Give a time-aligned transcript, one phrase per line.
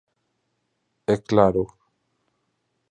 [1.13, 1.63] E claro.